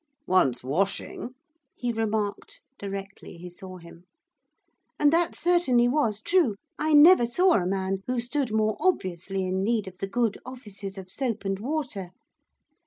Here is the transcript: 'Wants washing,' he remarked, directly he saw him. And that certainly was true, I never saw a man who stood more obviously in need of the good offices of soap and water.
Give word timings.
'Wants 0.25 0.63
washing,' 0.63 1.35
he 1.75 1.93
remarked, 1.93 2.61
directly 2.79 3.37
he 3.37 3.51
saw 3.51 3.77
him. 3.77 4.05
And 4.97 5.13
that 5.13 5.35
certainly 5.35 5.87
was 5.87 6.21
true, 6.21 6.55
I 6.79 6.93
never 6.93 7.27
saw 7.27 7.53
a 7.53 7.67
man 7.67 7.99
who 8.07 8.19
stood 8.19 8.51
more 8.51 8.77
obviously 8.79 9.45
in 9.45 9.63
need 9.63 9.87
of 9.87 9.99
the 9.99 10.07
good 10.07 10.39
offices 10.43 10.97
of 10.97 11.11
soap 11.11 11.45
and 11.45 11.59
water. 11.59 12.09